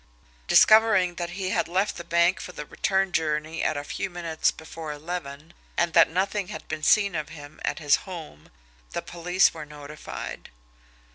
[0.47, 4.49] Discovering that he had left the bank for the return journey at a few minutes
[4.49, 8.49] before eleven, and that nothing had been seen of him at his home,
[8.93, 10.49] the police were notified.